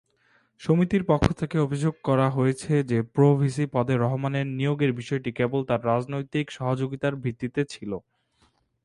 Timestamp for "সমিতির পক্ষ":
0.61-1.25